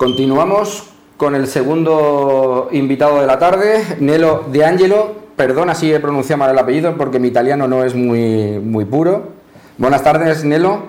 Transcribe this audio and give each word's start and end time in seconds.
Continuamos 0.00 0.84
con 1.18 1.34
el 1.34 1.46
segundo 1.46 2.70
invitado 2.72 3.20
de 3.20 3.26
la 3.26 3.38
tarde, 3.38 3.84
Nelo 4.00 4.46
De 4.50 4.64
Angelo. 4.64 5.12
Perdona 5.36 5.74
si 5.74 5.92
he 5.92 6.00
pronunciado 6.00 6.38
mal 6.38 6.50
el 6.50 6.58
apellido 6.58 6.96
porque 6.96 7.18
mi 7.18 7.28
italiano 7.28 7.68
no 7.68 7.84
es 7.84 7.94
muy, 7.94 8.58
muy 8.60 8.86
puro. 8.86 9.28
Buenas 9.76 10.02
tardes, 10.02 10.42
Nelo. 10.42 10.84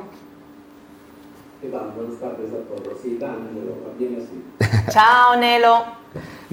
Buenas 1.62 2.20
tardes 2.22 2.52
a 2.54 2.74
todos. 2.74 3.02
Sí, 3.04 3.20
Chao, 4.90 5.36
Nelo. 5.36 6.01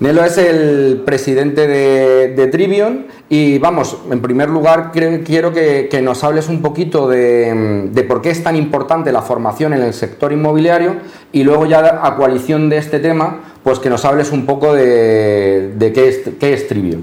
Nelo 0.00 0.24
es 0.24 0.38
el 0.38 1.02
presidente 1.04 1.66
de, 1.66 2.46
Trivion 2.46 3.06
y 3.28 3.58
vamos, 3.58 3.96
en 4.10 4.22
primer 4.22 4.48
lugar 4.48 4.92
quiero 4.92 5.52
que, 5.52 6.00
nos 6.02 6.22
hables 6.22 6.48
un 6.48 6.62
poquito 6.62 7.08
de, 7.08 8.04
por 8.06 8.22
qué 8.22 8.30
es 8.30 8.44
tan 8.44 8.54
importante 8.54 9.10
la 9.10 9.22
formación 9.22 9.72
en 9.72 9.82
el 9.82 9.92
sector 9.92 10.32
inmobiliario 10.32 10.96
y 11.32 11.42
luego 11.42 11.66
ya 11.66 12.00
a 12.06 12.14
coalición 12.14 12.68
de 12.68 12.76
este 12.76 13.00
tema, 13.00 13.40
pues 13.64 13.80
que 13.80 13.90
nos 13.90 14.04
hables 14.04 14.30
un 14.30 14.46
poco 14.46 14.72
de, 14.72 15.74
qué, 15.92 16.08
es, 16.08 16.30
qué 16.38 16.52
es 16.52 16.68
Trivion. 16.68 17.02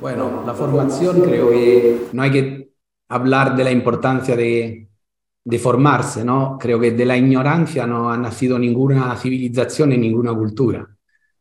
Bueno, 0.00 0.42
la 0.44 0.54
formación 0.54 1.20
creo 1.20 1.50
que 1.50 2.06
no 2.12 2.22
hay 2.22 2.32
que 2.32 2.72
hablar 3.08 3.54
de 3.56 3.62
la 3.64 3.70
importancia 3.70 4.34
de, 4.34 4.87
de 5.48 5.58
formarse, 5.58 6.26
¿no? 6.26 6.58
Creo 6.60 6.78
que 6.78 6.90
de 6.90 7.06
la 7.06 7.16
ignorancia 7.16 7.86
no 7.86 8.10
ha 8.10 8.18
nacido 8.18 8.58
ninguna 8.58 9.16
civilización 9.16 9.88
ni 9.88 9.96
ninguna 9.96 10.34
cultura. 10.34 10.86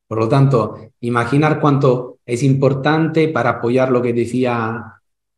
Por 0.07 0.17
lo 0.17 0.29
tanto, 0.29 0.91
imaginar 1.01 1.59
cuánto 1.59 2.19
es 2.25 2.41
importante 2.43 3.27
para 3.27 3.49
apoyar 3.49 3.91
lo 3.91 4.01
que 4.01 4.13
decía 4.13 4.81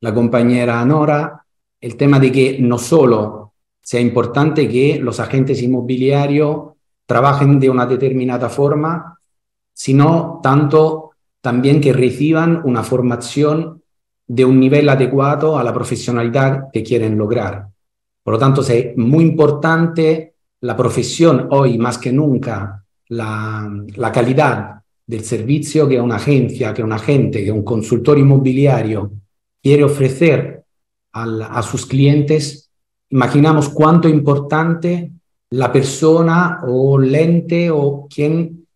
la 0.02 0.14
compañera 0.14 0.86
Nora, 0.86 1.44
el 1.82 1.96
tema 1.96 2.20
de 2.20 2.32
que 2.32 2.58
no 2.60 2.78
solo 2.78 3.54
sea 3.82 4.02
importante 4.02 4.70
que 4.70 5.00
los 5.00 5.20
agentes 5.20 5.64
inmobiliarios 5.64 6.74
trabajen 7.08 7.60
de 7.60 7.72
una 7.72 7.88
determinada 7.88 8.50
forma, 8.50 9.18
sino 9.74 10.42
tanto 10.44 11.14
también 11.42 11.82
que 11.82 11.92
reciban 11.92 12.62
una 12.66 12.84
formación 12.84 13.82
de 14.28 14.46
un 14.46 14.60
nivel 14.60 14.90
adecuado 14.90 15.58
a 15.58 15.64
la 15.64 15.74
profesionalidad 15.74 16.66
que 16.72 16.84
quieren 16.84 17.18
lograr. 17.18 17.70
Por 18.30 18.36
lo 18.36 18.40
tanto, 18.42 18.62
es 18.62 18.96
muy 18.96 19.24
importante 19.24 20.36
la 20.62 20.78
profesión 20.78 21.48
hoy 21.50 21.80
más 21.80 21.98
que 21.98 22.14
nunca, 22.14 22.86
la, 23.08 24.12
calidad 24.14 24.84
del 25.08 25.24
servicio 25.24 25.88
que 25.88 26.00
una 26.00 26.18
agencia, 26.18 26.72
que 26.72 26.84
un 26.84 26.92
agente, 26.92 27.44
que 27.44 27.52
un 27.52 27.64
consultor 27.64 28.20
inmobiliario 28.20 29.14
quiere 29.60 29.84
ofrecer 29.84 30.64
a 31.12 31.64
sus 31.64 31.88
clientes, 31.88 32.70
imaginamos 33.10 33.68
cuánto 33.68 34.08
importante 34.08 35.12
la 35.50 35.72
persona 35.72 36.60
o 36.68 37.02
el 37.02 37.16
ente 37.16 37.72
o 37.72 38.08
quien 38.08 38.68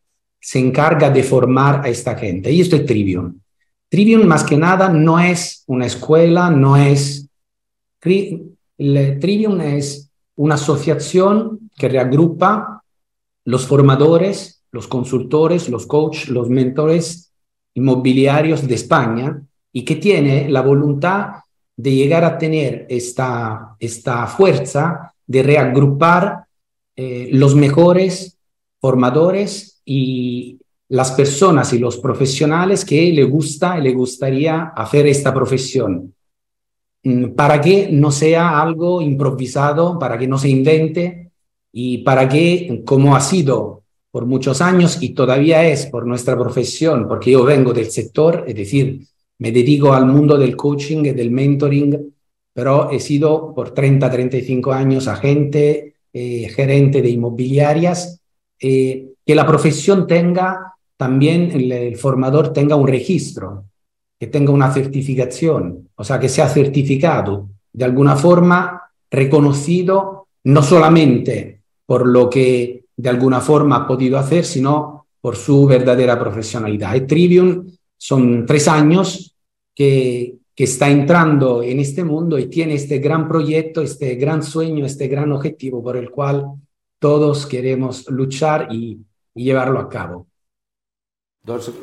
se 0.42 0.58
encarga 0.58 1.12
de 1.12 1.22
formar 1.22 1.86
a 1.86 1.90
esta 1.90 2.16
gente. 2.16 2.52
Y 2.52 2.62
esto 2.62 2.76
es 2.76 2.88
Trivium. 2.88 3.40
Trivium 3.88 4.26
más 4.26 4.44
que 4.44 4.58
nada 4.58 4.90
no 4.90 5.20
es 5.20 5.64
una 5.68 5.86
escuela, 5.86 6.50
no 6.50 6.76
es... 6.76 7.30
El 8.78 9.20
Trivium 9.20 9.62
es 9.62 10.10
una 10.36 10.56
asociación 10.56 11.70
que 11.78 11.90
reagrupa 11.90 12.84
los 13.46 13.68
formadores, 13.68 14.64
los 14.72 14.88
consultores, 14.88 15.70
los 15.70 15.86
coaches, 15.86 16.30
los 16.30 16.50
mentores 16.50 17.32
inmobiliarios 17.76 18.68
de 18.68 18.76
España 18.76 19.42
y 19.72 19.84
que 19.84 19.96
tiene 19.96 20.50
la 20.50 20.62
voluntad 20.62 21.44
de 21.76 21.96
llegar 21.96 22.24
a 22.24 22.38
tener 22.38 22.86
esta, 22.90 23.76
esta 23.80 24.28
fuerza 24.28 25.14
de 25.26 25.44
reagrupar 25.44 26.46
eh, 26.96 27.30
los 27.32 27.56
mejores 27.56 28.38
formadores 28.80 29.82
y 29.86 30.60
las 30.90 31.12
personas 31.12 31.74
y 31.74 31.80
los 31.80 31.98
profesionales 31.98 32.86
que 32.86 33.12
le 33.12 33.24
gusta 33.24 33.80
y 33.80 33.82
le 33.82 33.94
gustaría 33.94 34.74
hacer 34.76 35.08
esta 35.08 35.34
profesión. 35.34 36.14
Mm, 37.04 37.36
para 37.36 37.60
que 37.60 37.90
no 37.92 38.12
sea 38.12 38.62
algo 38.62 39.02
improvisado, 39.02 40.00
para 40.00 40.18
que 40.18 40.28
no 40.28 40.38
se 40.38 40.50
invente 40.50 41.32
y 41.72 42.00
para 42.00 42.30
que, 42.30 42.82
como 42.86 43.16
ha 43.16 43.20
sido 43.20 43.84
por 44.10 44.26
muchos 44.26 44.62
años 44.62 45.02
y 45.02 45.10
todavía 45.10 45.68
es 45.68 45.88
por 45.88 46.06
nuestra 46.08 46.38
profesión, 46.38 47.08
porque 47.08 47.32
yo 47.32 47.44
vengo 47.44 47.74
del 47.74 47.92
sector, 47.92 48.46
es 48.48 48.56
decir, 48.56 49.02
me 49.40 49.52
dedico 49.52 49.92
al 49.94 50.06
mundo 50.06 50.38
del 50.38 50.56
coaching 50.56 51.04
y 51.06 51.12
del 51.12 51.32
mentoring, 51.32 52.14
pero 52.54 52.92
he 52.92 53.00
sido 53.00 53.54
por 53.54 53.72
30, 53.72 54.10
35 54.10 54.72
años 54.72 55.08
agente, 55.08 55.96
eh, 56.14 56.48
gerente 56.56 57.02
de 57.02 57.10
inmobiliarias, 57.10 58.22
eh, 58.60 59.10
que 59.26 59.36
la 59.36 59.48
profesión 59.48 60.08
tenga 60.08 60.76
también, 60.96 61.52
el 61.52 61.98
formador 61.98 62.54
tenga 62.54 62.76
un 62.76 62.88
registro, 62.88 63.66
que 64.24 64.28
tenga 64.28 64.54
una 64.54 64.72
certificación, 64.72 65.90
o 65.98 66.04
sea, 66.06 66.18
que 66.18 66.30
sea 66.30 66.48
certificado 66.48 67.50
de 67.74 67.84
alguna 67.84 68.16
forma, 68.16 68.84
reconocido 69.12 70.28
no 70.46 70.64
solamente 70.64 71.60
por 71.86 72.08
lo 72.08 72.30
que 72.30 72.86
de 72.96 73.10
alguna 73.10 73.42
forma 73.42 73.76
ha 73.76 73.86
podido 73.86 74.18
hacer, 74.18 74.46
sino 74.46 75.08
por 75.20 75.36
su 75.36 75.66
verdadera 75.66 76.18
profesionalidad. 76.18 76.96
El 76.96 77.06
Trivium 77.06 77.68
son 77.98 78.46
tres 78.46 78.70
años 78.70 79.36
que, 79.76 80.36
que 80.56 80.64
está 80.64 80.90
entrando 80.90 81.62
en 81.62 81.82
este 81.82 82.06
mundo 82.06 82.40
y 82.40 82.46
tiene 82.46 82.76
este 82.76 83.00
gran 83.00 83.28
proyecto, 83.28 83.82
este 83.82 84.16
gran 84.16 84.42
sueño, 84.42 84.86
este 84.86 85.10
gran 85.10 85.34
objetivo 85.34 85.84
por 85.84 85.98
el 85.98 86.10
cual 86.12 86.46
todos 86.98 87.46
queremos 87.46 88.10
luchar 88.10 88.70
y 88.72 89.00
llevarlo 89.34 89.80
a 89.80 89.90
cabo. 89.90 90.28
Dos, 91.46 91.74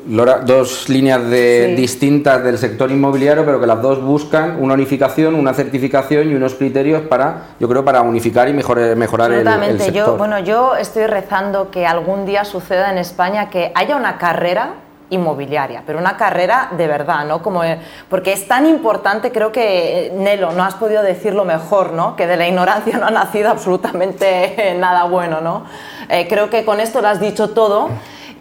dos 0.47 0.89
líneas 0.89 1.29
de, 1.29 1.75
distintas 1.75 2.43
del 2.43 2.57
sector 2.57 2.89
inmobiliario, 2.89 3.45
pero 3.45 3.59
que 3.59 3.67
las 3.67 3.79
dos 3.79 4.01
buscan 4.01 4.57
una 4.59 4.73
unificación, 4.73 5.35
una 5.35 5.53
certificación 5.53 6.31
y 6.31 6.33
unos 6.33 6.55
criterios 6.55 7.03
para, 7.03 7.49
yo 7.59 7.69
creo, 7.69 7.85
para 7.85 8.01
unificar 8.01 8.49
y 8.49 8.53
mejorar, 8.53 8.95
mejorar 8.95 9.31
el, 9.31 9.47
el, 9.47 9.79
sector. 9.79 9.93
Yo, 9.93 10.17
bueno, 10.17 10.39
yo 10.39 10.75
estoy 10.75 11.05
rezando 11.05 11.69
que 11.69 11.85
algún 11.85 12.25
día 12.25 12.43
suceda 12.43 12.89
en 12.89 12.97
España 12.97 13.51
que 13.51 13.71
haya 13.75 13.97
una 13.97 14.17
carrera 14.17 14.77
inmobiliaria, 15.11 15.83
pero 15.85 15.99
una 15.99 16.17
carrera 16.17 16.69
de 16.75 16.87
verdad, 16.87 17.25
¿no? 17.25 17.43
Como, 17.43 17.61
porque 18.09 18.33
es 18.33 18.47
tan 18.47 18.65
importante, 18.65 19.31
creo 19.31 19.51
que, 19.51 20.11
Nelo, 20.15 20.53
no 20.53 20.63
has 20.63 20.73
podido 20.73 21.03
decirlo 21.03 21.45
mejor, 21.45 21.93
¿no? 21.93 22.15
Que 22.15 22.25
de 22.25 22.35
la 22.35 22.47
ignorancia 22.47 22.97
no 22.97 23.05
ha 23.05 23.11
nacido 23.11 23.51
absolutamente 23.51 24.73
nada 24.79 25.03
bueno, 25.03 25.39
¿no? 25.39 25.65
Eh, 26.09 26.25
creo 26.27 26.49
que 26.49 26.65
con 26.65 26.79
esto 26.79 26.99
lo 26.99 27.09
has 27.09 27.19
dicho 27.19 27.51
todo. 27.51 27.89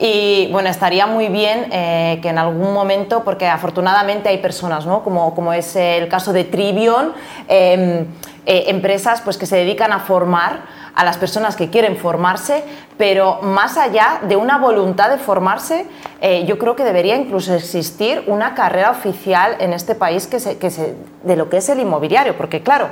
Y 0.02 0.48
bueno, 0.50 0.70
estaría 0.70 1.06
muy 1.06 1.28
bien 1.28 1.66
eh, 1.70 2.20
que 2.22 2.30
en 2.30 2.38
algún 2.38 2.72
momento, 2.72 3.22
porque 3.22 3.46
afortunadamente 3.46 4.30
hay 4.30 4.38
personas, 4.38 4.86
¿no? 4.86 5.04
como, 5.04 5.34
como 5.34 5.52
es 5.52 5.76
el 5.76 6.08
caso 6.08 6.32
de 6.32 6.44
Trivion, 6.44 7.12
em, 7.46 8.06
eh, 8.46 8.64
empresas 8.68 9.20
pues, 9.20 9.36
que 9.36 9.44
se 9.44 9.56
dedican 9.56 9.92
a 9.92 10.00
formar 10.00 10.62
a 10.94 11.04
las 11.04 11.18
personas 11.18 11.54
que 11.54 11.68
quieren 11.68 11.98
formarse, 11.98 12.64
pero 12.96 13.42
más 13.42 13.76
allá 13.76 14.20
de 14.22 14.36
una 14.36 14.56
voluntad 14.56 15.10
de 15.10 15.18
formarse, 15.18 15.86
eh, 16.22 16.46
yo 16.46 16.58
creo 16.58 16.74
que 16.74 16.84
debería 16.84 17.16
incluso 17.16 17.52
existir 17.54 18.24
una 18.26 18.54
carrera 18.54 18.92
oficial 18.92 19.56
en 19.60 19.74
este 19.74 19.94
país 19.94 20.26
que 20.26 20.38
que 20.56 20.70
se, 20.70 20.94
de 21.24 21.36
lo 21.36 21.50
que 21.50 21.58
es 21.58 21.68
el 21.68 21.78
inmobiliario, 21.78 22.38
porque 22.38 22.62
claro, 22.62 22.88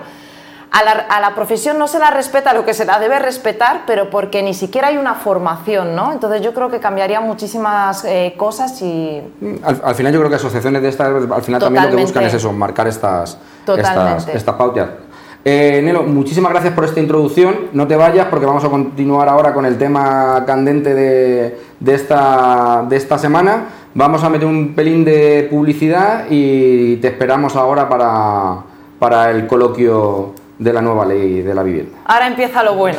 a 0.70 1.20
la, 1.20 1.34
profesión 1.34 1.78
no 1.78 1.88
se 1.88 1.98
la 1.98 2.10
respeta 2.10 2.52
lo 2.52 2.64
que 2.64 2.74
se 2.74 2.84
la 2.84 2.98
debe 2.98 3.18
respetar, 3.18 3.82
pero 3.86 4.10
porque 4.10 4.42
ni 4.42 4.54
siquiera 4.54 4.88
hay 4.88 4.98
una 4.98 5.14
formación, 5.14 5.96
¿no? 5.96 6.12
Entonces 6.12 6.42
yo 6.42 6.52
creo 6.52 6.70
que 6.70 6.78
cambiaría 6.78 7.20
muchísimas 7.20 8.04
eh, 8.04 8.34
cosas 8.36 8.80
y... 8.82 9.22
Al, 9.62 9.94
final 9.94 10.12
yo 10.12 10.18
creo 10.20 10.30
que 10.30 10.36
asociaciones 10.36 10.82
de 10.82 10.88
estas, 10.88 11.08
al 11.08 11.42
final 11.42 11.60
también 11.60 11.84
lo 11.84 11.96
que 11.96 12.02
buscan 12.02 12.24
es 12.24 12.34
eso, 12.34 12.52
marcar 12.52 12.86
estas, 12.86 13.38
estas, 13.66 14.28
estas, 14.28 14.54
pautas. 14.56 14.90
Eh, 15.44 15.80
Nelo, 15.82 16.02
muchísimas 16.02 16.52
gracias 16.52 16.74
por 16.74 16.84
esta 16.84 17.00
introducción. 17.00 17.68
No 17.72 17.86
te 17.86 17.96
vayas 17.96 18.26
porque 18.26 18.44
vamos 18.44 18.64
a 18.64 18.68
continuar 18.68 19.28
ahora 19.28 19.54
con 19.54 19.64
el 19.64 19.78
tema 19.78 20.44
candente 20.46 20.94
de, 20.94 21.58
de, 21.80 21.94
esta, 21.94 22.84
de 22.86 22.96
esta 22.96 23.16
semana. 23.16 23.68
Vamos 23.94 24.22
a 24.22 24.28
meter 24.28 24.46
un 24.46 24.74
pelín 24.74 25.04
de 25.04 25.48
publicidad 25.50 26.26
y 26.28 26.96
te 26.96 27.08
esperamos 27.08 27.56
ahora 27.56 27.88
para, 27.88 28.58
para 28.98 29.30
el 29.30 29.46
coloquio 29.46 30.34
de 30.58 30.72
la 30.72 30.82
nueva 30.82 31.06
ley 31.06 31.42
de 31.42 31.54
la 31.54 31.62
vivienda. 31.62 31.98
Ahora 32.04 32.26
empieza 32.26 32.62
lo 32.62 32.74
bueno. 32.74 32.98